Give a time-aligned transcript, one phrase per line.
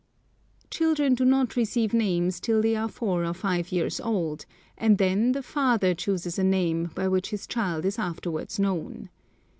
[0.71, 5.33] Children do not receive names till they are four or five years old, and then
[5.33, 9.09] the father chooses a name by which his child is afterwards known.